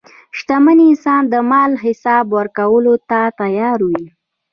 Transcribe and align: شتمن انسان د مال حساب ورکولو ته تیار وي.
شتمن 0.37 0.79
انسان 0.89 1.21
د 1.33 1.35
مال 1.49 1.71
حساب 1.83 2.25
ورکولو 2.37 2.93
ته 3.09 3.19
تیار 3.39 3.79
وي. 3.89 4.05